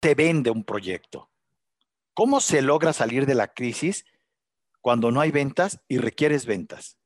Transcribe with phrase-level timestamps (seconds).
[0.00, 1.30] te vende un proyecto?
[2.14, 4.04] ¿Cómo se logra salir de la crisis
[4.80, 6.98] cuando no hay ventas y requieres ventas?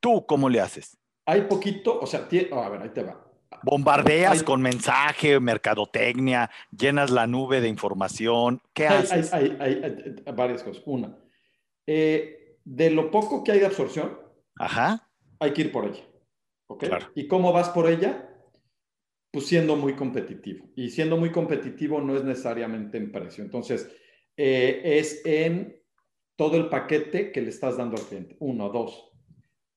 [0.00, 0.98] ¿Tú cómo le haces?
[1.24, 3.22] Hay poquito, o sea, a ver, ahí te va.
[3.62, 8.60] Bombardeas con mensaje, mercadotecnia, llenas la nube de información.
[8.74, 9.32] ¿Qué haces?
[9.32, 9.56] Hay,
[10.34, 10.82] varias cosas.
[10.86, 11.16] Una,
[11.86, 14.18] eh, de lo poco que hay de absorción,
[14.56, 15.08] Ajá.
[15.40, 16.04] hay que ir por ella.
[17.14, 18.25] ¿Y cómo vas por ella?
[19.36, 20.66] Pues siendo muy competitivo.
[20.76, 23.44] Y siendo muy competitivo no es necesariamente en precio.
[23.44, 23.86] Entonces,
[24.34, 25.78] eh, es en
[26.36, 28.38] todo el paquete que le estás dando al cliente.
[28.40, 29.12] Uno, dos,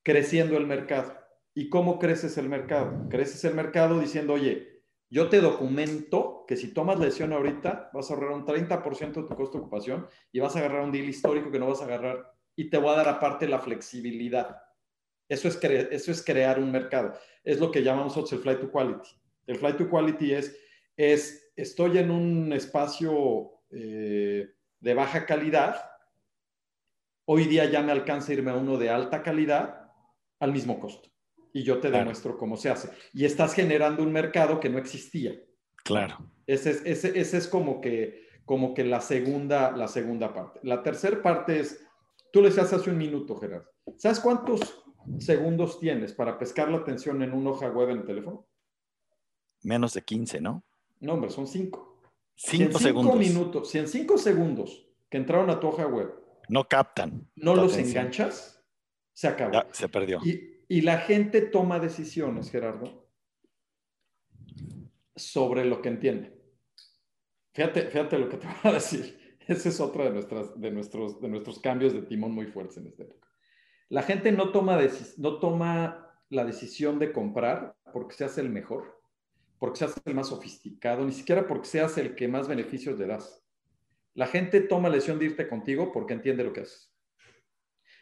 [0.01, 1.13] creciendo el mercado.
[1.53, 3.09] ¿Y cómo creces el mercado?
[3.09, 8.09] Creces el mercado diciendo, oye, yo te documento que si tomas la decisión ahorita, vas
[8.09, 11.09] a ahorrar un 30% de tu costo de ocupación y vas a agarrar un deal
[11.09, 14.55] histórico que no vas a agarrar y te voy a dar aparte la flexibilidad.
[15.27, 17.11] Eso es, eso es crear un mercado.
[17.43, 19.19] Es lo que llamamos el flight to quality.
[19.49, 20.55] El flight to quality es,
[20.95, 24.47] es estoy en un espacio eh,
[24.79, 25.89] de baja calidad,
[27.25, 29.91] hoy día ya me alcanza irme a uno de alta calidad
[30.39, 31.09] al mismo costo.
[31.51, 32.91] Y yo te demuestro cómo se hace.
[33.11, 35.33] Y estás generando un mercado que no existía.
[35.83, 36.19] Claro.
[36.45, 40.59] Ese es, ese, ese es como, que, como que la segunda, la segunda parte.
[40.61, 41.83] La tercera parte es,
[42.31, 43.71] tú le decías hace un minuto, Gerardo.
[43.97, 44.83] ¿Sabes cuántos
[45.17, 48.48] segundos tienes para pescar la atención en una hoja web en el teléfono?
[49.61, 50.63] Menos de 15, ¿no?
[50.99, 52.01] No, hombre, son 5.
[52.35, 53.17] 5 segundos.
[53.17, 56.13] minutos, si en 5 segundos que entraron a tu hoja web
[56.47, 57.29] no captan.
[57.35, 58.63] No los enganchas,
[59.13, 59.63] se acabó.
[59.71, 60.19] se perdió.
[60.23, 63.07] Y, y la gente toma decisiones, Gerardo,
[65.15, 66.39] sobre lo que entiende.
[67.53, 69.37] Fíjate, fíjate lo que te voy a decir.
[69.47, 72.87] Ese es otro de, nuestras, de, nuestros, de nuestros cambios de timón muy fuertes en
[72.87, 73.27] esta época.
[73.89, 74.79] La gente no toma,
[75.17, 78.98] no toma la decisión de comprar porque seas el mejor,
[79.59, 83.43] porque seas el más sofisticado, ni siquiera porque seas el que más beneficios le das.
[84.13, 86.95] La gente toma la decisión de irte contigo porque entiende lo que haces.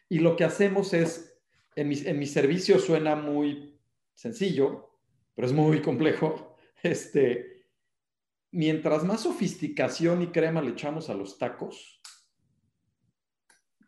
[0.07, 1.37] Y lo que hacemos es,
[1.75, 3.79] en mi, en mi servicio suena muy
[4.13, 4.99] sencillo,
[5.35, 6.53] pero es muy complejo.
[6.83, 7.65] Este,
[8.51, 11.99] mientras más sofisticación y crema le echamos a los tacos,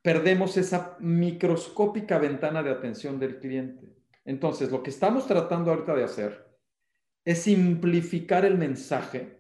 [0.02, 3.96] perdemos esa microscópica ventana de atención del cliente.
[4.26, 6.49] Entonces, lo que estamos tratando ahorita de hacer
[7.30, 9.38] es simplificar el mensaje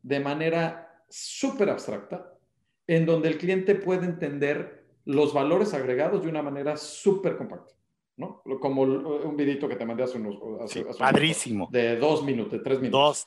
[0.00, 2.38] de manera súper abstracta,
[2.86, 7.74] en donde el cliente puede entender los valores agregados de una manera súper compacta.
[8.16, 8.44] ¿no?
[8.60, 10.38] Como un videito que te mandé hace unos...
[10.96, 11.68] padrísimo.
[11.72, 13.26] de dos minutos, de tres minutos.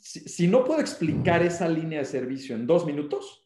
[0.00, 3.44] Si, no puedo explicar esa línea de servicio en dos minutos,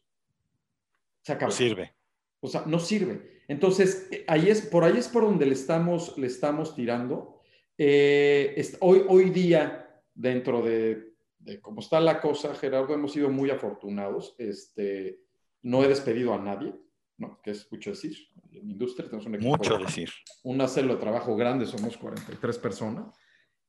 [1.23, 1.49] se acaba.
[1.49, 1.95] No sirve.
[2.39, 3.41] O sea, no sirve.
[3.47, 7.40] Entonces, ahí es, por ahí es por donde le estamos, le estamos tirando.
[7.83, 11.15] Eh, hoy, hoy día, dentro de,
[11.61, 14.35] cómo está la cosa, Gerardo, hemos sido muy afortunados.
[14.37, 15.21] Este,
[15.63, 16.75] no he despedido a nadie,
[17.17, 17.41] ¿no?
[17.41, 18.15] que es mucho decir.
[18.51, 19.49] En industria tenemos un equipo.
[19.49, 20.11] Mucho decir.
[20.43, 23.17] Una célula de trabajo grande, somos 43 personas.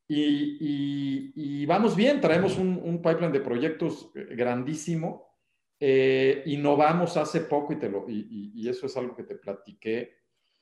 [0.07, 5.33] Y, y, vamos bien, traemos un, un pipeline de proyectos grandísimo
[5.79, 10.17] eh, innovamos hace poco y, te lo, y, eso es algo que te platiqué.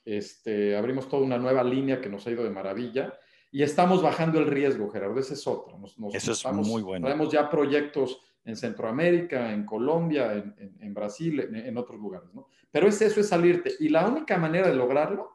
[0.06, 3.14] Este, abrimos toda una nueva línea que nos ha ido de maravilla
[3.52, 5.20] y estamos bajando el riesgo, Gerardo.
[5.20, 5.80] Ese es otro.
[6.14, 7.08] eso es muy bueno.
[7.08, 12.34] Tenemos ya proyectos en Centroamérica, en Colombia, en, Brasil, en, otros lugares.
[12.34, 12.48] ¿no?
[12.72, 13.74] Pero es eso, es salirte.
[13.80, 15.32] Y la única manera de lograrlo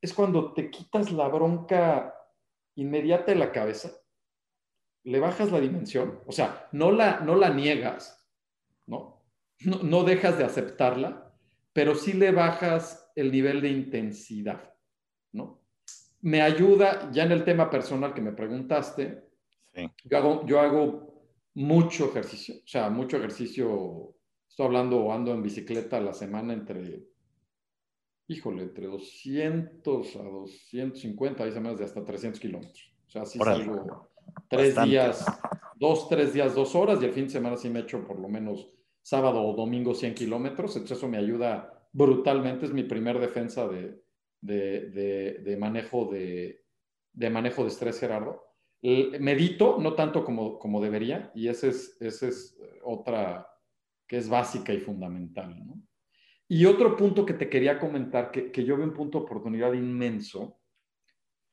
[0.00, 2.14] es cuando te quitas la bronca
[2.76, 3.90] inmediata de la cabeza,
[5.04, 8.26] le bajas la dimensión, o sea, no la, no la niegas,
[8.86, 9.22] ¿no?
[9.82, 10.04] ¿no?
[10.04, 11.34] dejas de aceptarla,
[11.72, 14.69] pero sí le bajas el nivel de intensidad, ¿no?
[16.22, 19.24] Me ayuda, ya en el tema personal que me preguntaste,
[20.04, 21.10] yo, hago, yo hago
[21.54, 24.14] mucho ejercicio, o sea, mucho ejercicio,
[24.48, 27.06] estoy hablando, ando en bicicleta a la semana entre,
[28.28, 32.94] híjole, entre 200 a 250, hay semanas de hasta 300 kilómetros.
[33.06, 34.10] O sea, sí salgo
[34.48, 35.24] tres días,
[35.76, 38.28] dos, tres días, dos horas, y el fin de semana sí me echo por lo
[38.28, 38.70] menos
[39.02, 44.02] sábado o domingo 100 kilómetros, entonces eso me ayuda brutalmente, es mi primer defensa de,
[44.40, 48.42] de, manejo, de, manejo de estrés, Gerardo.
[48.82, 53.46] Medito, no tanto como, como debería, y esa es, ese es otra
[54.06, 55.56] que es básica y fundamental.
[56.48, 59.72] Y otro punto que te quería comentar, que, que yo veo un punto de oportunidad
[59.72, 60.60] inmenso,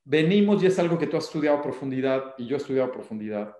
[0.03, 2.93] venimos, y es algo que tú has estudiado a profundidad y yo he estudiado a
[2.93, 3.53] profundidad,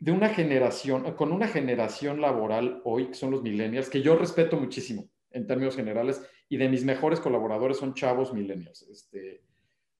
[0.00, 4.58] de una generación, con una generación laboral hoy, que son los millennials, que yo respeto
[4.58, 8.82] muchísimo en términos generales, y de mis mejores colaboradores son chavos millennials.
[8.82, 9.42] Este,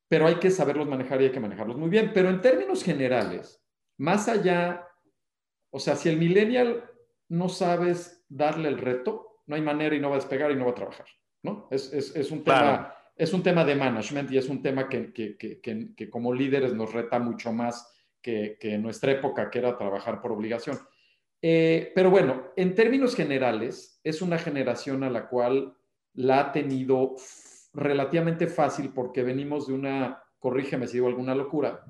[0.09, 2.13] pero hay que saberlos manejar y hay que manejarlos muy bien.
[2.15, 3.63] Pero en términos generales,
[3.99, 4.83] más allá,
[5.71, 6.85] O sea, si el millennial
[7.29, 10.65] no sabes darle el reto, no hay manera y no va a despegar y no
[10.65, 11.07] va a trabajar,
[11.43, 11.69] ¿no?
[11.71, 16.33] Es, un, tema, es un tema de management y es un tema que, que, como
[16.33, 17.93] líderes nos reta mucho más
[18.23, 20.79] que, en nuestra época, que era trabajar por obligación.
[21.43, 25.77] Eh, pero bueno, en términos generales, es una generación a la cual
[26.15, 27.17] la ha tenido
[27.73, 31.85] relativamente fácil porque venimos de una, corrígeme si digo alguna locura,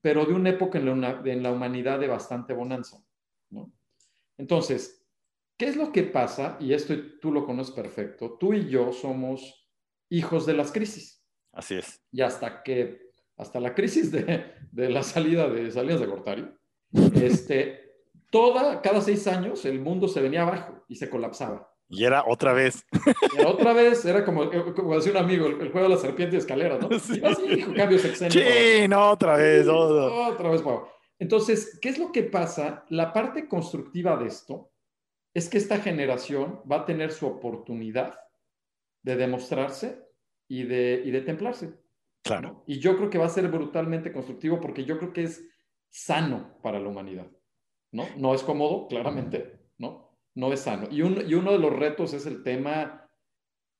[0.00, 3.02] pero de una época en la, en la humanidad de bastante bonanza.
[3.50, 3.72] ¿no?
[4.36, 5.06] Entonces,
[5.56, 6.56] ¿qué es lo que pasa?
[6.60, 8.36] Y esto tú lo conoces perfecto.
[8.38, 9.68] Tú y yo somos
[10.08, 11.24] hijos de las crisis.
[11.52, 12.02] Así es.
[12.12, 16.48] Y hasta que, hasta la crisis de, de la salida de Salidas de Gortari,
[17.14, 17.89] este,
[18.30, 21.70] toda, cada seis años el mundo se venía abajo y se colapsaba.
[21.92, 22.86] Y era otra vez.
[23.36, 26.38] Y otra vez, era como, como decía un amigo, el, juego de la serpiente y
[26.38, 26.88] escalera, ¿no?
[27.00, 27.20] Sí.
[27.24, 28.30] así, cambio sexenio.
[28.30, 29.66] Sí, no, otra vez.
[29.66, 30.84] Otra vez, wow.
[31.18, 32.84] Entonces, ¿qué es lo que pasa?
[32.90, 34.70] La parte constructiva de esto
[35.34, 38.20] es que esta generación va a tener su oportunidad
[39.02, 40.00] de demostrarse
[40.48, 41.74] y de, y de templarse.
[42.22, 42.62] Claro.
[42.66, 45.44] Y yo creo que va a ser brutalmente constructivo porque yo creo que es
[45.88, 47.26] sano para la humanidad.
[47.92, 48.06] ¿No?
[48.16, 50.10] No es cómodo, claramente, ¿no?
[50.34, 50.88] no es sano.
[50.90, 53.08] Y, uno de los retos es el tema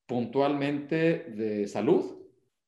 [0.07, 2.19] puntualmente de salud,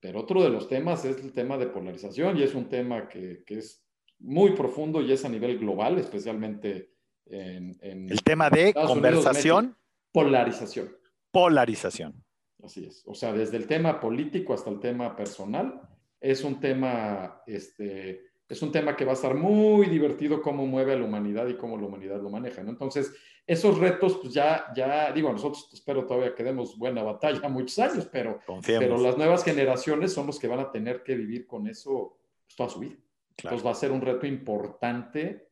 [0.01, 3.45] pero otro de los temas es el tema de polarización y es un tema que,
[3.47, 3.85] es
[4.19, 6.93] muy profundo y es a nivel global, especialmente
[7.27, 7.77] en...
[7.81, 9.77] el tema de conversación.
[10.13, 10.97] polarización.
[11.31, 12.25] Polarización.
[12.63, 13.03] Así es.
[13.07, 15.81] O sea, desde el tema político hasta el tema personal,
[16.21, 20.93] es un tema este, es un tema que va a estar muy divertido cómo mueve
[20.93, 22.69] a la humanidad y cómo la humanidad lo maneja, ¿no?
[22.69, 23.11] Entonces,
[23.47, 28.07] esos retos, pues ya, ya digo, nosotros espero todavía que demos buena batalla muchos años,
[28.13, 32.19] pero, pero las nuevas generaciones son los que van a tener que vivir con eso
[32.45, 32.97] pues, toda su vida.
[33.39, 35.49] Entonces va a ser un reto importante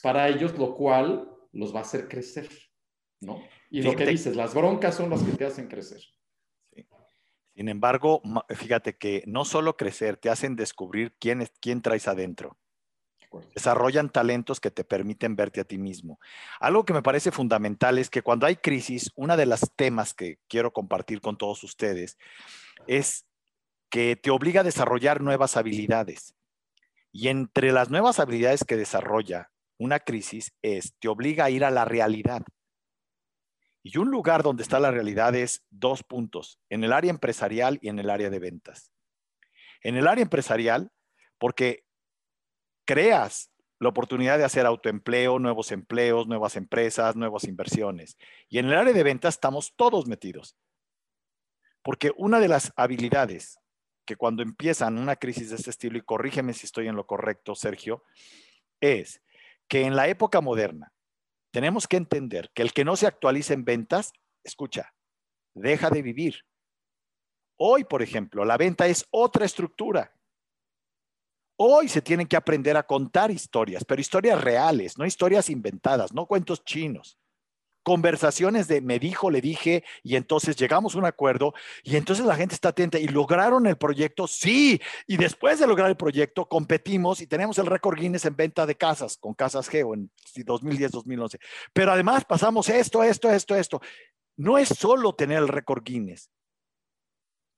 [0.00, 2.48] para ellos, lo cual los va a hacer crecer,
[3.20, 3.42] ¿no?
[3.70, 6.00] Y lo que dices, las broncas son las que te hacen crecer.
[7.56, 8.20] Sin embargo,
[8.50, 12.58] fíjate que no solo crecer, te hacen descubrir quién, es, quién traes adentro.
[13.54, 16.20] Desarrollan talentos que te permiten verte a ti mismo.
[16.60, 20.38] Algo que me parece fundamental es que cuando hay crisis, una de las temas que
[20.48, 22.18] quiero compartir con todos ustedes
[22.86, 23.24] es
[23.88, 26.34] que te obliga a desarrollar nuevas habilidades.
[27.10, 31.70] Y entre las nuevas habilidades que desarrolla una crisis es, te obliga a ir a
[31.70, 32.42] la realidad.
[33.88, 37.88] Y un lugar donde está la realidad es dos puntos, en el área empresarial y
[37.88, 38.90] en el área de ventas.
[39.80, 40.90] En el área empresarial,
[41.38, 41.84] porque
[42.84, 48.18] creas la oportunidad de hacer autoempleo, nuevos empleos, nuevas empresas, nuevas inversiones.
[48.48, 50.56] Y en el área de ventas estamos todos metidos.
[51.84, 53.60] Porque una de las habilidades
[54.04, 57.54] que cuando empiezan una crisis de este estilo, y corrígeme si estoy en lo correcto,
[57.54, 58.02] Sergio,
[58.80, 59.22] es
[59.68, 60.92] que en la época moderna,
[61.56, 64.12] tenemos que entender que el que no se actualice en ventas,
[64.44, 64.92] escucha,
[65.54, 66.42] deja de vivir.
[67.58, 70.12] Hoy, por ejemplo, la venta es otra estructura.
[71.58, 76.26] Hoy se tienen que aprender a contar historias, pero historias reales, no historias inventadas, no
[76.26, 77.16] cuentos chinos
[77.86, 81.54] conversaciones de me dijo, le dije, y entonces llegamos a un acuerdo,
[81.84, 85.88] y entonces la gente está atenta y lograron el proyecto, sí, y después de lograr
[85.88, 89.94] el proyecto competimos y tenemos el récord Guinness en venta de casas con Casas Geo
[89.94, 91.38] en 2010-2011.
[91.72, 93.80] Pero además pasamos esto, esto, esto, esto.
[94.36, 96.28] No es solo tener el récord Guinness,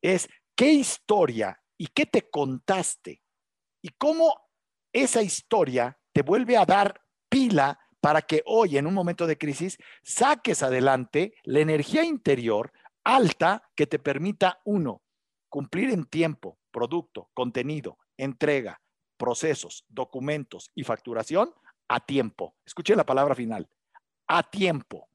[0.02, 3.22] es qué historia y qué te contaste
[3.80, 4.38] y cómo
[4.92, 9.78] esa historia te vuelve a dar pila para que hoy, en un momento de crisis,
[10.02, 12.72] saques adelante la energía interior
[13.04, 15.02] alta que te permita, uno,
[15.48, 18.80] cumplir en tiempo, producto, contenido, entrega,
[19.16, 21.52] procesos, documentos y facturación
[21.88, 22.54] a tiempo.
[22.64, 23.68] Escuche la palabra final,
[24.26, 25.08] a tiempo.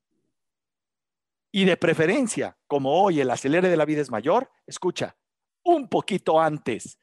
[1.51, 5.15] Y de preferencia, como hoy el acelere de la vida es mayor, escucha,
[5.63, 6.99] un poquito antes.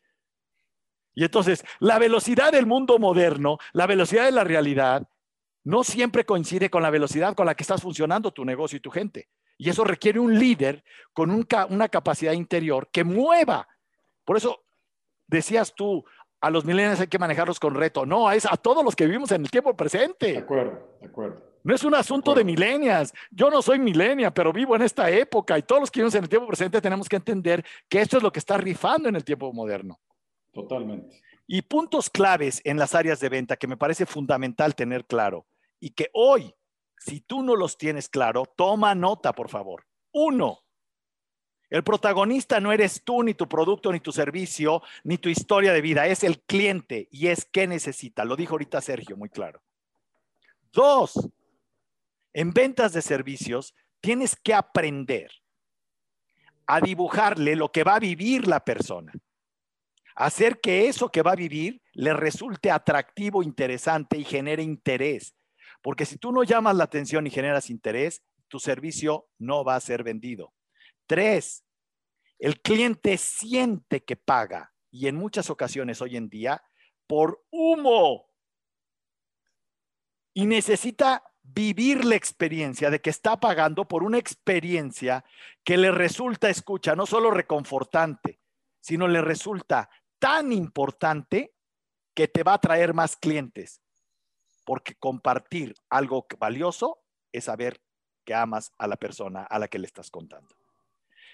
[1.14, 5.08] Y entonces, la velocidad del mundo moderno, la velocidad de la realidad,
[5.64, 8.90] no siempre coincide con la velocidad con la que estás funcionando tu negocio y tu
[8.90, 9.28] gente.
[9.58, 13.68] Y eso requiere un líder con una capacidad interior que mueva.
[14.24, 14.64] Por eso
[15.26, 16.04] decías tú,
[16.40, 18.06] a los millennials hay que manejarlos con reto.
[18.06, 20.32] No, es a todos los que vivimos en el tiempo presente.
[20.32, 21.42] De acuerdo, de acuerdo.
[21.62, 23.12] No es un asunto de, de millennials.
[23.30, 26.22] Yo no soy millennial, pero vivo en esta época y todos los que vivimos en
[26.22, 29.24] el tiempo presente tenemos que entender que esto es lo que está rifando en el
[29.24, 30.00] tiempo moderno.
[30.52, 31.20] Totalmente.
[31.52, 35.48] Y puntos claves en las áreas de venta que me parece fundamental tener claro
[35.80, 36.54] y que hoy,
[36.96, 39.84] si tú no los tienes claro, toma nota, por favor.
[40.12, 40.60] Uno,
[41.68, 45.80] el protagonista no eres tú, ni tu producto, ni tu servicio, ni tu historia de
[45.80, 48.24] vida, es el cliente y es qué necesita.
[48.24, 49.60] Lo dijo ahorita Sergio, muy claro.
[50.72, 51.30] Dos,
[52.32, 55.32] en ventas de servicios tienes que aprender
[56.66, 59.12] a dibujarle lo que va a vivir la persona.
[60.14, 65.34] Hacer que eso que va a vivir le resulte atractivo, interesante y genere interés.
[65.82, 69.80] Porque si tú no llamas la atención y generas interés, tu servicio no va a
[69.80, 70.52] ser vendido.
[71.06, 71.64] Tres,
[72.38, 76.62] el cliente siente que paga y en muchas ocasiones hoy en día
[77.06, 78.28] por humo
[80.34, 85.24] y necesita vivir la experiencia de que está pagando por una experiencia
[85.64, 88.40] que le resulta, escucha, no solo reconfortante,
[88.80, 89.90] sino le resulta
[90.20, 91.52] tan importante
[92.14, 93.80] que te va a traer más clientes.
[94.64, 97.00] Porque compartir algo valioso
[97.32, 97.80] es saber
[98.24, 100.54] que amas a la persona a la que le estás contando.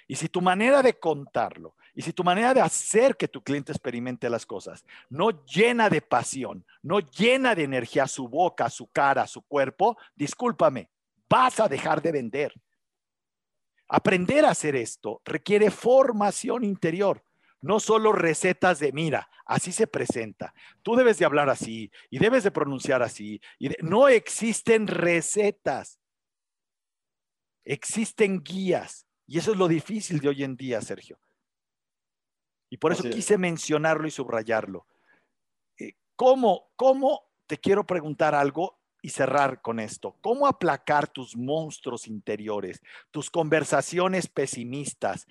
[0.08, 3.72] Y si tu manera de contarlo y si tu manera de hacer que tu cliente
[3.72, 9.26] experimente las cosas no llena de pasión, no llena de energía su boca, su cara,
[9.26, 10.90] su cuerpo, discúlpame,
[11.28, 12.52] vas a dejar de vender.
[13.88, 17.22] Aprender a hacer esto requiere formación interior,
[17.66, 22.44] no solo recetas de, mira, así se presenta, tú debes de hablar así y debes
[22.44, 23.40] de pronunciar así.
[23.58, 25.98] Y no existen recetas,
[27.64, 31.18] existen guías y eso es lo difícil de hoy en día, Sergio.
[32.70, 34.86] Y por eso quise mencionarlo y subrayarlo.
[35.78, 40.16] Eh, ¿Cómo, ¿Cómo, te quiero preguntar algo y cerrar con esto?
[40.20, 42.80] ¿Cómo aplacar tus monstruos interiores,
[43.10, 45.26] tus conversaciones pesimistas,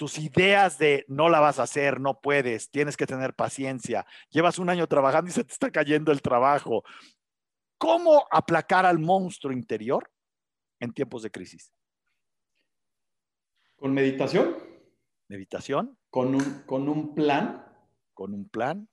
[0.00, 4.58] tus ideas de no la vas a hacer, no puedes, tienes que tener paciencia, llevas
[4.58, 6.84] un año trabajando y se te está cayendo el trabajo?
[7.76, 10.10] ¿Cómo aplacar al monstruo interior
[10.78, 11.70] en tiempos de crisis?
[13.76, 14.56] Con meditación.
[15.28, 15.98] Meditación.
[16.08, 17.62] Con un, con un plan.
[18.14, 18.88] Con un plan.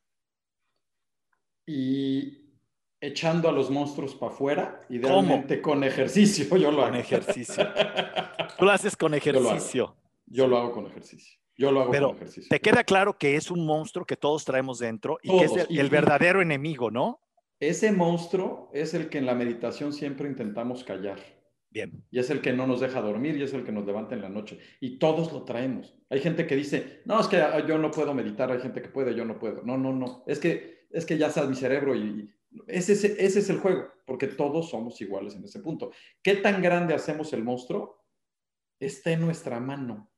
[1.66, 2.52] Y
[3.00, 6.58] echando a los monstruos para afuera, idealmente con ejercicio.
[6.58, 7.66] Yo lo con ejercicio.
[8.60, 9.96] Tú lo haces con ejercicio.
[10.28, 11.40] Yo lo hago, con ejercicio.
[11.58, 12.50] Yo lo hago Pero con ejercicio.
[12.50, 15.90] Te queda claro que es un monstruo que todos traemos dentro y que es el
[15.90, 17.22] verdadero enemigo, ¿no?
[17.60, 21.20] Ese monstruo es el que en la meditación siempre intentamos callar.
[21.70, 22.06] Bien.
[22.12, 24.22] Y es el que no nos deja dormir y es el que nos levanta en
[24.22, 24.60] la noche.
[24.80, 25.96] Y todos lo traemos.
[26.10, 28.52] Hay gente que dice, no, es que ah, yo no puedo meditar.
[28.52, 29.64] Hay gente que puede, yo no puedo.
[29.64, 30.24] No, no, no.
[30.28, 32.30] Es que, es que ya sabes mi cerebro y,
[32.68, 35.92] ese, ese es el juego, porque todos somos iguales en ese punto.
[36.22, 38.04] ¿Qué tan grande hacemos el monstruo?
[38.80, 40.10] Está en nuestra mano.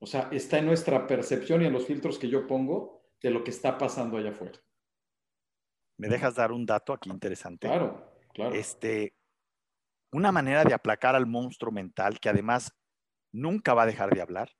[0.00, 3.42] O sea, está en nuestra percepción y en los filtros que yo pongo de lo
[3.42, 4.58] que está pasando allá afuera.
[5.96, 7.66] ¿Me dejas dar un dato aquí interesante?
[7.66, 8.54] Claro, claro.
[8.54, 9.16] Este,
[10.12, 12.72] una manera de aplacar al monstruo mental que además
[13.32, 14.50] nunca va a dejar de hablar.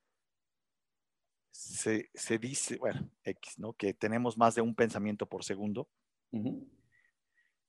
[1.50, 3.73] Se, dice, bueno, X, ¿no?
[3.73, 5.88] Que tenemos más de un pensamiento por segundo.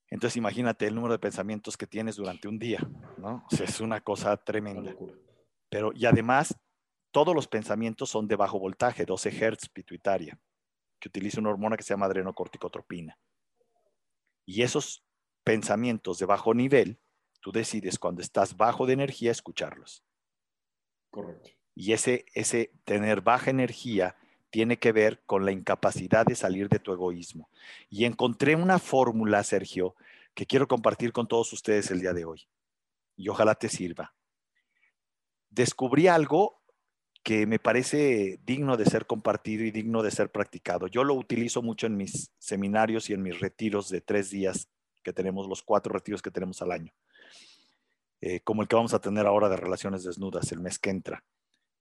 [0.09, 2.79] Entonces imagínate el número de pensamientos que tienes durante un día,
[3.17, 3.45] ¿no?
[3.51, 4.95] es una cosa tremenda.
[5.69, 6.55] Pero, y además,
[7.11, 10.39] todos los pensamientos son de bajo voltaje, 12 Hz pituitaria,
[10.99, 13.17] que utiliza una hormona que se llama adrenocorticotropina.
[14.45, 15.03] Y esos
[15.43, 16.99] pensamientos de bajo nivel
[17.41, 20.03] Tú decides cuando estás bajo de energía escucharlos.
[21.09, 21.49] Correcto.
[21.73, 24.17] Y ese, ese tener baja energía
[24.49, 27.49] tiene que ver con la incapacidad de salir de tu egoísmo.
[27.89, 29.95] Y encontré una fórmula, Sergio,
[30.33, 32.47] que quiero compartir con todos ustedes el día de hoy.
[33.15, 34.13] Y ojalá te sirva.
[35.49, 36.58] Descubrí algo
[37.23, 40.87] que me parece digno de ser compartido y digno de ser practicado.
[40.87, 44.69] Yo lo utilizo mucho en mis seminarios y en mis retiros de tres días
[45.03, 46.93] que tenemos, los cuatro retiros que tenemos al año.
[48.21, 51.23] Eh, como el que vamos a tener ahora de relaciones desnudas el mes que entra.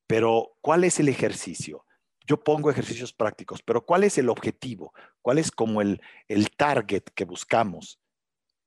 [0.07, 1.85] Pero, ¿cuál es el ejercicio?
[2.27, 4.93] Yo pongo ejercicios prácticos, pero ¿cuál es el objetivo?
[5.23, 8.01] ¿Cuál es como el, el target que buscamos?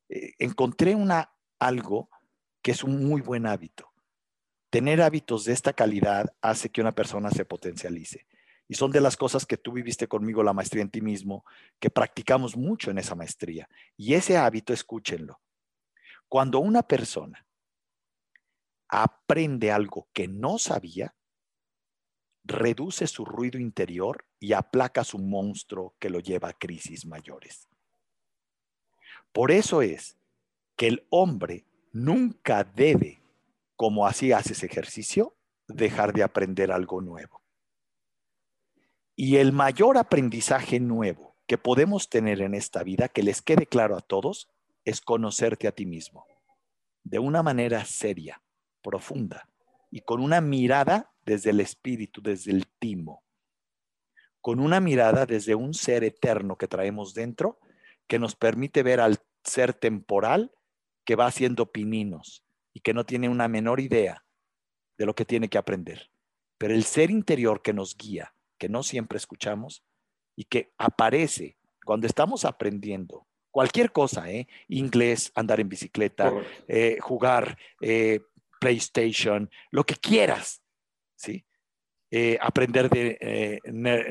[0.10, 2.10] Eh, encontré una, algo
[2.62, 3.91] que es un muy buen hábito.
[4.72, 8.26] Tener hábitos de esta calidad hace que una persona se potencialice.
[8.68, 11.46] Y son de las cosas que tú viviste conmigo, la maestría en ti mismo,
[11.80, 13.70] que practicamos mucho en esa maestría.
[13.98, 15.42] Y ese hábito, escúchenlo.
[16.30, 17.46] Cuando una persona
[18.88, 21.14] aprende algo que no sabía,
[22.44, 27.68] reduce su ruido interior y aplaca su monstruo que lo lleva a crisis mayores.
[29.32, 30.18] Por eso es
[30.76, 33.21] que el hombre nunca debe,
[33.82, 35.36] como así haces ejercicio,
[35.68, 37.42] dejar de aprender algo nuevo.
[39.16, 43.98] Y el mayor aprendizaje nuevo que podemos tener en esta vida, que les quede claro
[43.98, 44.52] a todos,
[44.86, 46.28] es conocerte a ti mismo
[47.04, 48.44] de una manera seria,
[48.84, 49.50] profunda
[49.90, 53.24] y con una mirada desde el espíritu, desde el timo,
[54.42, 57.58] con una mirada desde un ser eterno que traemos dentro
[58.06, 60.52] que nos permite ver al ser temporal
[61.04, 64.24] que va haciendo pininos y que no tiene una menor idea
[64.98, 66.10] de lo que tiene que aprender.
[66.58, 69.84] Pero el ser interior que nos guía, que no siempre escuchamos
[70.36, 74.48] y que aparece cuando estamos aprendiendo cualquier cosa, ¿eh?
[74.68, 76.34] inglés, andar en bicicleta,
[76.68, 78.22] eh, jugar eh,
[78.60, 80.62] PlayStation, lo que quieras,
[81.16, 81.46] ¿sí?
[82.14, 83.62] Eh, aprender de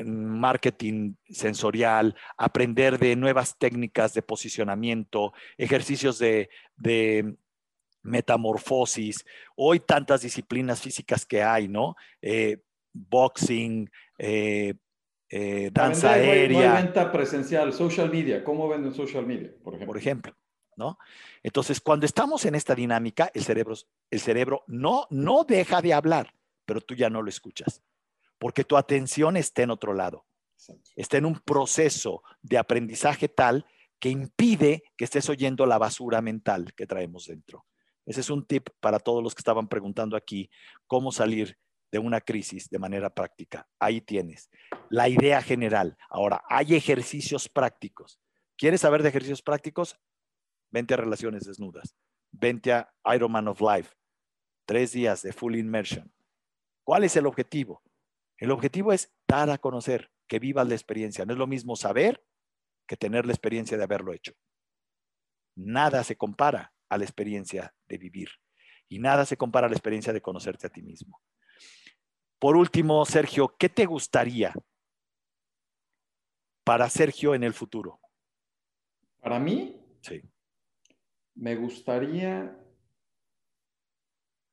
[0.03, 7.35] marketing sensorial, aprender de nuevas técnicas de posicionamiento, ejercicios de, de
[8.03, 9.25] metamorfosis.
[9.55, 11.95] Hoy tantas disciplinas físicas que hay, ¿no?
[12.93, 14.73] boxing, eh,
[15.71, 16.73] danza aérea.
[16.73, 18.43] venta presencial, social media.
[18.43, 19.87] ¿Cómo venden social media, por ejemplo?
[19.87, 20.35] Por ejemplo,
[20.75, 20.97] ¿no?
[21.41, 23.75] Entonces, cuando estamos en esta dinámica, el cerebro,
[24.09, 26.33] el cerebro no, no deja de hablar,
[26.65, 27.81] pero tú ya no lo escuchas,
[28.37, 30.25] porque tu atención está en otro lado.
[30.95, 33.65] Está en un proceso de aprendizaje tal
[33.99, 37.65] que impide que estés oyendo la basura mental que traemos dentro.
[38.05, 40.49] Ese es un tip para todos los que estaban preguntando aquí
[40.87, 41.57] cómo salir
[41.91, 43.67] de una crisis de manera práctica.
[43.79, 44.49] Ahí tienes
[44.89, 45.97] la idea general.
[46.09, 48.19] Ahora, hay ejercicios prácticos.
[48.57, 49.99] ¿Quieres saber de ejercicios prácticos?
[50.71, 51.95] Vente a Relaciones Desnudas.
[52.31, 53.93] Vente a Ironman of Life.
[54.65, 56.11] Tres días de full immersion.
[56.83, 57.83] ¿Cuál es el objetivo?
[58.37, 61.25] El objetivo es dar a conocer, que vivas la experiencia.
[61.25, 62.23] No es lo mismo saber
[62.87, 64.33] que tener la experiencia de haberlo hecho.
[65.55, 68.29] Nada se compara a la experiencia de vivir
[68.89, 71.21] y nada se compara a la experiencia de conocerte a ti mismo.
[72.37, 74.53] Por último, Sergio, ¿qué te gustaría
[76.65, 78.01] para Sergio en el futuro?
[79.21, 80.21] Para mí, sí.
[81.35, 82.59] me gustaría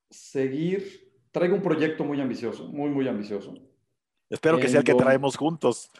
[0.09, 3.54] seguir, traigo un proyecto muy ambicioso, muy, muy ambicioso.
[4.30, 5.90] Espero que sea el que traemos juntos.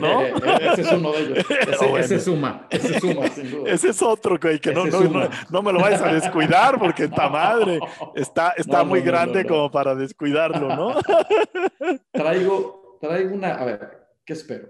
[0.00, 0.22] ¿No?
[0.72, 1.38] ese es uno de ellos.
[1.98, 3.70] Ese, suma, ese suma, sin duda.
[3.70, 7.78] Ese es otro, güey, que no, no, me lo vayas a descuidar porque está madre.
[8.14, 10.94] Está, está muy grande como para descuidarlo, ¿no?
[12.12, 14.68] Traigo, traigo una, a ver, ¿qué espero?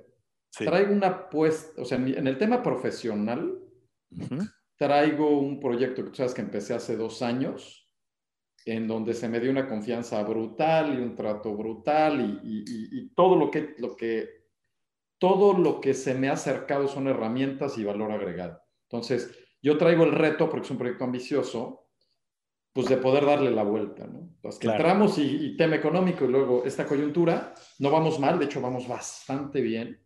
[0.57, 3.59] Traigo una apuesta, o sea, en el tema profesional,
[4.77, 7.89] traigo un proyecto que tú sabes que empecé hace dos años,
[8.65, 13.51] en donde se me dio una confianza brutal y un trato brutal y, todo lo
[13.51, 14.42] que, lo que,
[15.23, 18.61] todo lo que se me ha acercado son herramientas y valor agregado.
[18.91, 19.31] Entonces,
[19.63, 21.87] yo traigo el reto, porque es un proyecto ambicioso,
[22.73, 24.31] pues de poder darle la vuelta, ¿no?
[24.35, 28.61] Entonces, que entramos y, tema económico y luego esta coyuntura, no vamos mal, de hecho
[28.61, 30.05] vamos bastante bien,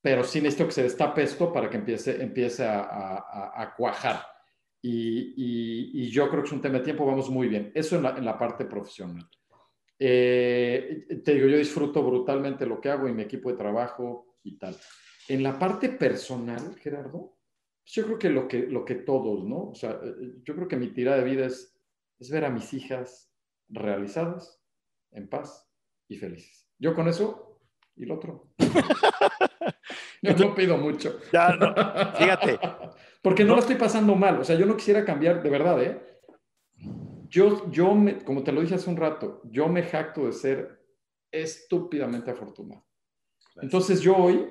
[0.00, 4.22] pero sí necesito que se destape esto para que empiece, empiece a cuajar.
[4.82, 7.70] Y, yo creo que es un tema de tiempo, vamos muy bien.
[7.74, 9.28] Eso en la, en la parte profesional.
[9.98, 14.58] Eh, te digo, yo disfruto brutalmente lo que hago y mi equipo de trabajo y
[14.58, 14.76] tal.
[15.28, 17.38] En la parte personal, Gerardo,
[17.82, 19.70] pues yo creo que lo que, lo que todos, ¿no?
[19.70, 21.76] O sea, eh, yo creo que mi tirada de vida es,
[22.18, 23.32] es ver a mis hijas
[23.68, 24.60] realizadas,
[25.12, 25.68] en paz
[26.08, 26.68] y felices.
[26.78, 27.60] Yo con eso
[27.96, 28.52] y lo otro.
[30.22, 31.18] yo no pido mucho.
[31.32, 31.74] Ya, no,
[32.16, 32.58] fíjate,
[33.22, 34.40] porque no, lo estoy pasando mal.
[34.40, 36.00] O sea, yo no quisiera cambiar, de verdad, ¿eh?
[37.28, 40.84] Yo, yo como te lo dije hace un rato, yo me jacto de ser
[41.30, 42.84] estúpidamente afortunado.
[43.56, 44.48] Entonces yo hoy,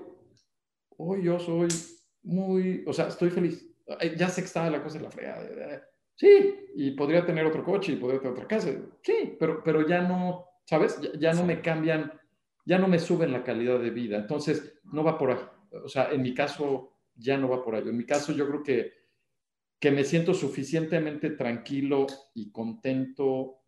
[0.97, 1.67] hoy yo soy
[2.23, 3.65] muy, o sea, estoy feliz.
[4.17, 5.87] Ya sé que está la cosa en la fregada.
[6.15, 8.69] Sí, y podría tener otro coche y podría tener otra casa.
[9.01, 10.99] Sí, pero, pero ya no, ¿sabes?
[11.17, 12.11] Ya, no me cambian,
[12.65, 14.17] ya no me suben la calidad de vida.
[14.17, 15.39] Entonces, no va por ahí.
[15.83, 17.87] O sea, en mi caso, ya no va por ahí.
[17.87, 18.93] En mi caso, yo creo que,
[19.79, 23.61] que me siento suficientemente tranquilo y contento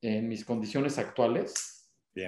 [0.00, 1.71] en mis condiciones actuales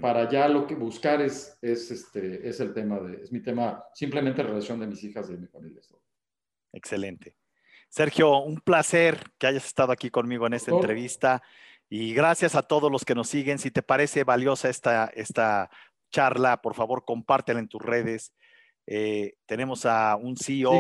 [0.01, 3.85] para ya lo que buscar es, es, este, es el tema de, es mi tema,
[3.93, 5.81] simplemente la relación de mis hijas y de mi familia.
[6.73, 7.37] Excelente.
[7.89, 11.43] Sergio, un placer que hayas estado aquí conmigo en esta entrevista
[11.89, 13.59] y gracias a todos los que nos siguen.
[13.59, 15.71] Si te parece valiosa esta, esta
[16.11, 18.33] charla, por favor, compártela en tus redes
[18.87, 20.73] eh, tenemos a un CEO.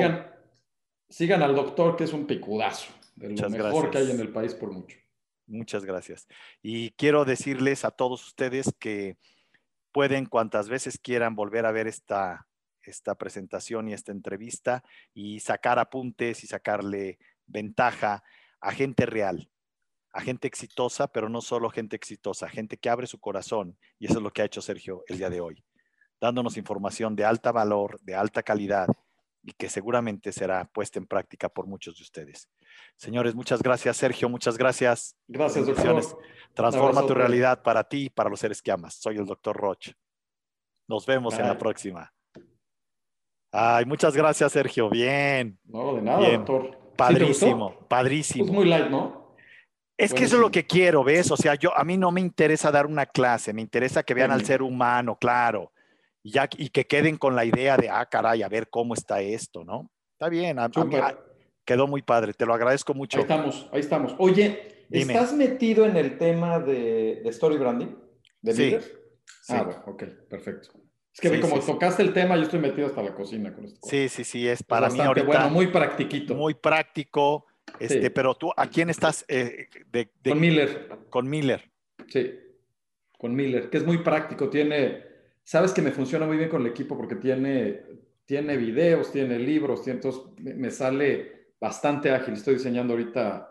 [1.08, 4.54] Sigan, al doctor, que es un picudazo, de lo mejor que hay en el país
[4.54, 4.98] por mucho.
[5.46, 6.26] Muchas gracias.
[6.62, 9.16] Y quiero decirles a todos ustedes que
[9.92, 12.46] pueden cuantas veces quieran volver a ver esta,
[12.82, 18.22] esta presentación y esta entrevista y sacar apuntes y sacarle ventaja
[18.60, 19.50] a gente real,
[20.12, 23.78] a gente exitosa, pero no solo gente exitosa, gente que abre su corazón.
[23.98, 25.64] Y eso es lo que ha hecho Sergio el día de hoy
[26.24, 28.88] dándonos información de alta valor, de alta calidad
[29.44, 32.48] y que seguramente será puesta en práctica por muchos de ustedes.
[32.96, 35.16] Señores, muchas gracias, Sergio, muchas gracias.
[35.28, 36.02] Gracias, doctor.
[36.54, 38.94] Transforma tu realidad para ti y para los seres que amas.
[38.94, 39.94] Soy el doctor Roche.
[40.88, 42.12] Nos vemos en la próxima.
[43.52, 44.88] Ay, muchas gracias, Sergio.
[44.90, 45.58] Bien.
[45.64, 46.78] No, de nada, doctor.
[46.96, 48.44] Padrísimo, padrísimo.
[48.44, 49.36] Es muy light, ¿no?
[49.96, 51.30] Es que eso es lo que quiero, ¿ves?
[51.30, 54.32] O sea, yo a mí no me interesa dar una clase, me interesa que vean
[54.32, 55.72] al ser humano, claro,
[56.24, 59.20] y, ya, y que queden con la idea de, ah, caray, a ver cómo está
[59.20, 59.90] esto, ¿no?
[60.12, 60.96] Está bien, a, mí,
[61.64, 63.18] quedó muy padre, te lo agradezco mucho.
[63.18, 64.14] Ahí estamos, ahí estamos.
[64.18, 67.94] Oye, ¿estás metido en el tema de, story branding?
[68.40, 68.76] ¿De sí,
[69.48, 70.70] Ah, bueno, ok, perfecto.
[71.12, 73.78] Es que como tocaste el tema, yo estoy metido hasta la cocina con esto.
[73.86, 75.26] Sí, sí, sí, es para mí ahorita.
[75.26, 76.34] Bueno, muy practiquito.
[76.34, 77.46] Muy práctico.
[77.78, 79.24] Este, pero tú, ¿a quién estás?
[79.28, 80.88] Eh, de, con Miller.
[81.10, 81.70] Con Miller.
[82.08, 82.34] Sí,
[83.18, 84.48] con Miller, que es muy práctico.
[84.48, 85.13] Tiene,
[85.44, 87.82] sabes que me funciona muy bien con el equipo porque tiene,
[88.24, 92.34] tiene videos, tiene libros, entonces me, sale bastante ágil.
[92.34, 93.48] Estoy diseñando ahorita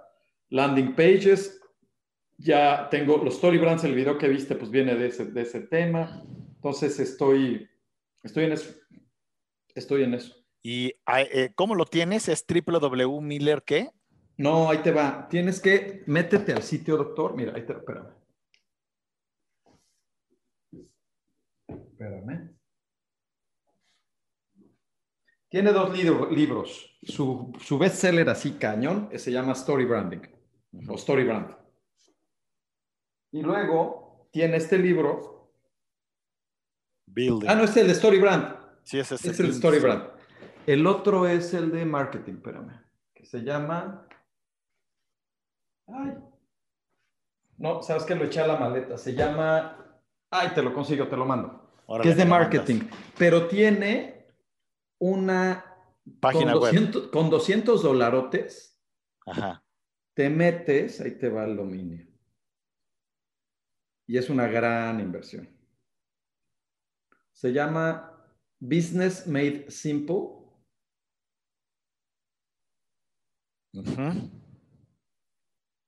[0.49, 1.61] landing pages.
[2.37, 5.61] Ya tengo los story brands, el video que viste, pues viene de ese, de ese
[5.61, 6.23] tema.
[6.55, 7.69] Entonces estoy,
[8.23, 8.73] estoy en eso.
[9.75, 10.35] Estoy en eso.
[10.63, 12.27] ¿Y eh, cómo lo tienes?
[12.27, 13.89] ¿Es www.miller qué?
[14.37, 15.27] No, ahí te va.
[15.29, 17.35] Tienes que métete al sitio, doctor.
[17.35, 18.22] Mira, ahí te espérame.
[22.03, 22.57] Espérame.
[25.47, 26.97] Tiene dos libros.
[27.03, 30.21] Su, su bestseller así cañón se llama Story Branding
[30.89, 31.55] o Story Brand.
[33.31, 35.51] Y luego tiene este libro.
[37.05, 37.47] Building.
[37.47, 38.57] Ah, no, es el de Story Brand.
[38.83, 40.09] Sí, ese es, es el Story Brand.
[40.65, 42.81] El otro es el de marketing, espérame,
[43.13, 44.07] que se llama
[45.87, 46.17] Ay.
[47.57, 48.97] No, sabes que lo eché a la maleta.
[48.97, 49.77] Se llama.
[50.31, 51.62] Ay, te lo consigo, te lo mando.
[52.01, 52.81] Que es de marketing.
[53.17, 54.27] Pero tiene
[54.99, 55.65] una.
[56.19, 57.11] Página con 200, web.
[57.11, 58.81] Con 200 dolarotes.
[59.25, 59.63] Ajá.
[60.13, 62.05] Te metes, ahí te va el dominio.
[64.05, 65.49] Y es una gran inversión.
[67.31, 68.13] Se llama
[68.59, 70.43] Business Made Simple.
[73.73, 74.13] Ajá.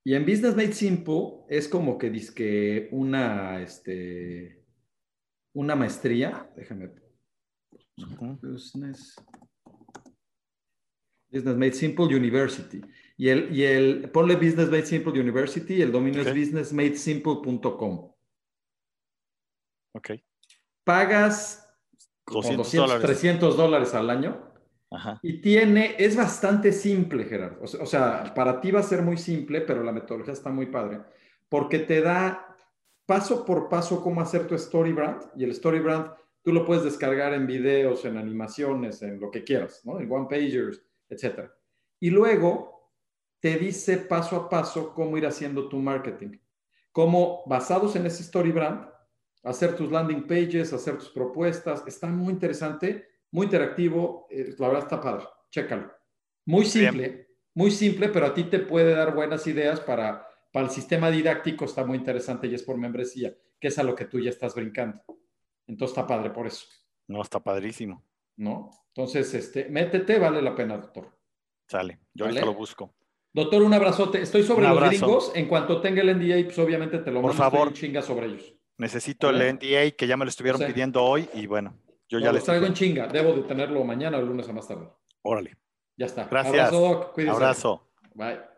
[0.04, 4.65] Y en Business Made Simple es como que dice una, este,
[5.56, 6.50] una maestría.
[6.54, 6.90] Déjame.
[8.42, 9.16] Business,
[11.30, 12.80] Business Made Simple University.
[13.16, 18.12] Y el, y el, ponle Business Made Simple University y el dominio es businessmadesimple.com.
[19.94, 20.10] Ok.
[20.84, 21.66] Pagas
[22.26, 24.52] 200, 300 dólares al año
[25.22, 27.62] y tiene, es bastante simple, Gerardo.
[27.62, 31.00] O sea, para ti va a ser muy simple, pero la metodología está muy padre,
[31.48, 32.55] porque te da
[33.06, 35.22] paso por paso cómo hacer tu story brand.
[35.36, 36.10] Y el story brand
[36.42, 39.98] tú lo puedes descargar en videos, en animaciones, en lo que quieras, ¿no?
[40.00, 41.50] En one pagers, etc.
[42.00, 42.92] Y luego
[43.40, 46.38] te dice paso a paso cómo ir haciendo tu marketing.
[46.92, 48.88] Cómo, basados en ese story brand,
[49.42, 51.82] hacer tus landing pages, hacer tus propuestas.
[51.86, 55.92] Está muy interesante muy interactivo, eh, la verdad está padre, chécalo.
[56.46, 60.72] Muy simple, muy simple, pero a ti te puede dar buenas ideas para, para el
[60.72, 64.18] sistema didáctico, está muy interesante y es por membresía, que es a lo que tú
[64.18, 65.02] ya estás brincando.
[65.66, 66.64] Entonces está padre por eso.
[67.08, 68.02] No, está padrísimo.
[68.38, 68.70] ¿No?
[68.88, 71.14] Entonces, este, métete, vale la pena, doctor.
[71.68, 72.94] Sale, yo ahorita lo busco.
[73.34, 74.22] Doctor, un abrazote.
[74.22, 75.30] Estoy sobre los gringos.
[75.34, 77.74] En cuanto tenga el NDA, pues obviamente te lo Por favor.
[77.74, 78.54] chinga sobre ellos.
[78.78, 81.76] Necesito el NDA que ya me lo estuvieron pidiendo hoy y bueno,
[82.08, 83.08] yo ya les traigo en chinga.
[83.08, 84.88] Debo de tenerlo mañana o el lunes a más tarde.
[85.20, 85.58] Órale.
[85.98, 86.24] Ya está.
[86.24, 86.54] Gracias.
[86.54, 87.12] Abrazo, Doc.
[87.12, 87.36] Cuídese.
[87.36, 87.90] Abrazo.
[88.14, 88.55] Bye.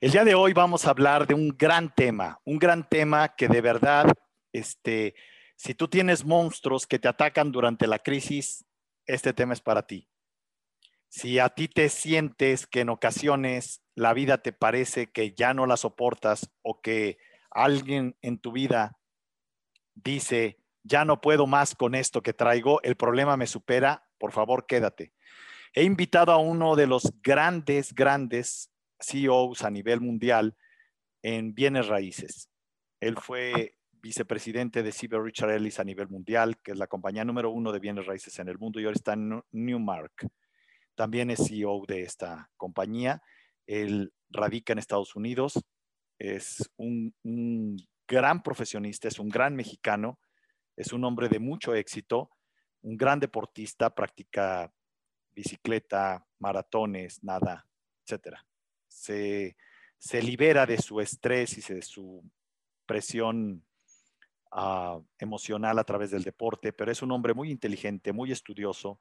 [0.00, 3.48] El día de hoy vamos a hablar de un gran tema, un gran tema que
[3.48, 4.06] de verdad,
[4.52, 5.16] este,
[5.56, 8.64] si tú tienes monstruos que te atacan durante la crisis,
[9.06, 10.08] este tema es para ti.
[11.08, 15.66] Si a ti te sientes que en ocasiones la vida te parece que ya no
[15.66, 17.18] la soportas o que
[17.50, 19.00] alguien en tu vida
[19.96, 24.64] dice, ya no puedo más con esto que traigo, el problema me supera, por favor
[24.68, 25.12] quédate.
[25.74, 30.56] He invitado a uno de los grandes, grandes CEOs a nivel mundial
[31.22, 32.48] en bienes raíces.
[33.00, 37.50] Él fue vicepresidente de Ciber Richard Ellis a nivel mundial, que es la compañía número
[37.50, 40.28] uno de bienes raíces en el mundo y ahora está en Newmark.
[40.94, 43.22] También es CEO de esta compañía.
[43.66, 45.62] Él radica en Estados Unidos,
[46.18, 47.14] es un,
[48.06, 50.18] gran profesionista, es un gran mexicano,
[50.76, 52.30] es un hombre de mucho éxito,
[52.80, 54.72] un gran deportista, practica
[55.32, 57.66] bicicleta, maratones, nada,
[58.06, 58.38] etc.
[59.00, 59.54] Se,
[60.22, 62.22] libera de su estrés y de su
[62.86, 63.64] presión
[64.52, 69.00] ah, emocional a través del deporte, pero es un hombre muy inteligente, muy estudioso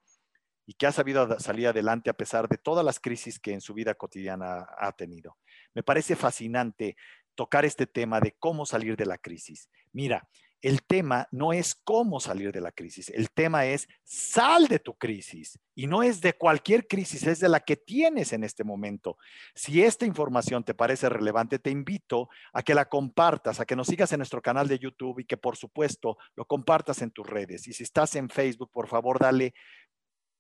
[0.66, 3.74] y que ha sabido salir adelante a pesar de todas las crisis que en su
[3.74, 5.38] vida cotidiana ha tenido.
[5.74, 6.98] Me parece fascinante
[7.36, 9.70] tocar este tema de cómo salir de la crisis.
[9.94, 10.28] Mira,
[10.62, 14.98] el tema no es cómo salir de la crisis, el tema es sal de tu
[14.98, 19.18] crisis y no es de cualquier crisis, es de la que tienes en este momento.
[19.54, 23.88] Si esta información te parece relevante, te invito a que la compartas, a que nos
[23.88, 27.68] sigas en nuestro canal de YouTube y que por supuesto lo compartas en tus redes.
[27.68, 29.54] Y si estás en Facebook, por favor, dale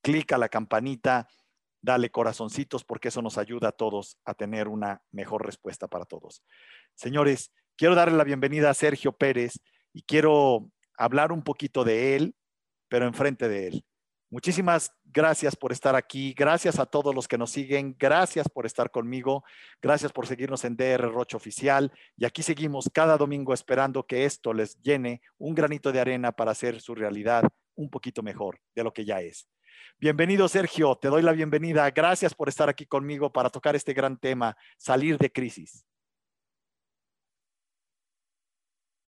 [0.01, 1.27] clic a la campanita,
[1.81, 6.43] dale corazoncitos porque eso nos ayuda a todos a tener una mejor respuesta para todos.
[6.95, 9.59] Señores, quiero darle la bienvenida a Sergio Pérez
[9.97, 12.35] y quiero hablar un poquito de él,
[12.87, 13.85] pero enfrente de él.
[14.29, 16.35] Muchísimas gracias por estar aquí.
[16.37, 17.95] Gracias a todos los que nos siguen.
[17.97, 19.43] Gracias por estar conmigo.
[19.81, 21.91] Gracias por seguirnos en DR Roche Oficial.
[22.15, 26.51] Y aquí seguimos cada domingo esperando que esto les llene un granito de arena para
[26.51, 29.49] hacer su realidad un poquito mejor de lo que ya es.
[29.97, 30.95] Bienvenido, Sergio.
[30.95, 31.89] Te doy la bienvenida.
[31.89, 35.87] Gracias por estar aquí conmigo para tocar este gran tema, salir de crisis.